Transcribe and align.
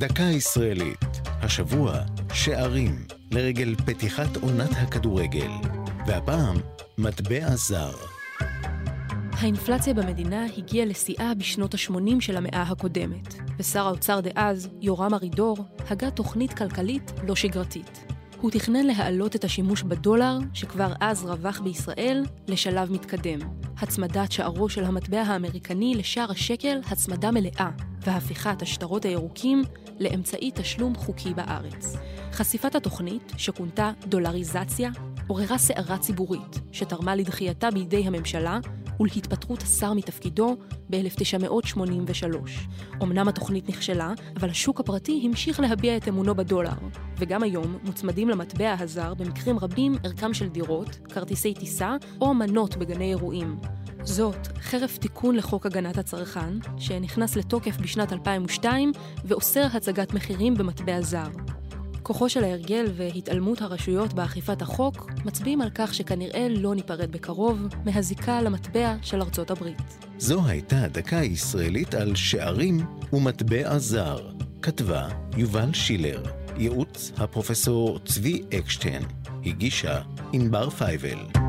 דקה 0.00 0.22
ישראלית, 0.22 1.04
השבוע 1.26 1.94
שערים 2.34 3.04
לרגל 3.30 3.74
פתיחת 3.74 4.36
עונת 4.36 4.70
הכדורגל, 4.72 5.50
והפעם 6.06 6.56
מטבע 6.98 7.56
זר. 7.56 7.92
האינפלציה 9.32 9.94
במדינה 9.94 10.46
הגיעה 10.56 10.86
לשיאה 10.86 11.34
בשנות 11.34 11.74
ה-80 11.74 12.20
של 12.20 12.36
המאה 12.36 12.62
הקודמת, 12.62 13.34
ושר 13.58 13.86
האוצר 13.86 14.20
דאז, 14.20 14.68
יורם 14.80 15.14
ארידור, 15.14 15.58
הגה 15.90 16.10
תוכנית 16.10 16.52
כלכלית 16.52 17.12
לא 17.26 17.36
שגרתית. 17.36 18.04
הוא 18.40 18.50
תכנן 18.50 18.86
להעלות 18.86 19.36
את 19.36 19.44
השימוש 19.44 19.82
בדולר, 19.82 20.38
שכבר 20.54 20.92
אז 21.00 21.24
רווח 21.24 21.60
בישראל, 21.60 22.24
לשלב 22.48 22.92
מתקדם. 22.92 23.38
הצמדת 23.78 24.32
שערו 24.32 24.68
של 24.68 24.84
המטבע 24.84 25.22
האמריקני 25.22 25.94
לשער 25.94 26.30
השקל 26.30 26.80
הצמדה 26.90 27.30
מלאה, 27.30 27.70
והפיכת 28.00 28.62
השטרות 28.62 29.04
הירוקים 29.04 29.62
לאמצעי 30.00 30.50
תשלום 30.54 30.94
חוקי 30.94 31.34
בארץ. 31.34 31.96
חשיפת 32.32 32.74
התוכנית, 32.74 33.32
שכונתה 33.36 33.92
דולריזציה, 34.06 34.90
עוררה 35.26 35.58
סערה 35.58 35.98
ציבורית, 35.98 36.60
שתרמה 36.72 37.14
לדחייתה 37.14 37.70
בידי 37.70 38.06
הממשלה 38.06 38.58
ולהתפטרות 39.00 39.62
השר 39.62 39.92
מתפקידו 39.92 40.56
ב-1983. 40.90 42.50
אמנם 43.02 43.28
התוכנית 43.28 43.68
נכשלה, 43.68 44.12
אבל 44.36 44.50
השוק 44.50 44.80
הפרטי 44.80 45.22
המשיך 45.24 45.60
להביע 45.60 45.96
את 45.96 46.08
אמונו 46.08 46.34
בדולר, 46.34 46.72
וגם 47.18 47.42
היום 47.42 47.78
מוצמדים 47.84 48.28
למטבע 48.28 48.74
הזר 48.78 49.14
במקרים 49.14 49.58
רבים 49.58 49.94
ערכם 50.04 50.34
של 50.34 50.48
דירות, 50.48 50.88
כרטיסי 50.88 51.54
טיסה 51.54 51.96
או 52.20 52.34
מנות 52.34 52.76
בגני 52.76 53.10
אירועים. 53.10 53.56
זאת 54.02 54.48
חרף 54.60 54.98
תיקון 54.98 55.36
לחוק 55.36 55.66
הגנת 55.66 55.98
הצרכן, 55.98 56.58
שנכנס 56.78 57.36
לתוקף 57.36 57.76
בשנת 57.76 58.12
2002 58.12 58.92
ואוסר 59.24 59.66
הצגת 59.74 60.14
מחירים 60.14 60.54
במטבע 60.54 61.00
זר. 61.00 61.28
כוחו 62.02 62.28
של 62.28 62.44
ההרגל 62.44 62.86
והתעלמות 62.96 63.62
הרשויות 63.62 64.12
באכיפת 64.12 64.62
החוק 64.62 65.10
מצביעים 65.24 65.60
על 65.60 65.70
כך 65.74 65.94
שכנראה 65.94 66.46
לא 66.50 66.74
ניפרד 66.74 67.12
בקרוב 67.12 67.68
מהזיקה 67.84 68.42
למטבע 68.42 68.96
של 69.02 69.22
ארצות 69.22 69.50
הברית. 69.50 69.82
זו 70.18 70.46
הייתה 70.46 70.88
דקה 70.88 71.16
ישראלית 71.16 71.94
על 71.94 72.14
שערים 72.14 72.86
ומטבע 73.12 73.78
זר. 73.78 74.30
כתבה 74.62 75.08
יובל 75.36 75.72
שילר, 75.72 76.22
ייעוץ 76.56 77.12
הפרופסור 77.16 77.98
צבי 78.04 78.42
אקשטיין, 78.58 79.02
הגישה 79.44 80.00
ענבר 80.32 80.70
פייבל. 80.70 81.39